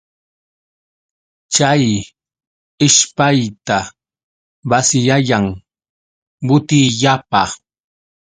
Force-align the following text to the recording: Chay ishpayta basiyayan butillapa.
Chay 1.53 1.83
ishpayta 2.85 3.77
basiyayan 4.69 5.45
butillapa. 6.47 7.41